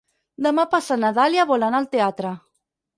[0.45, 2.37] Demà passat na Dàlia vol anar al teatre.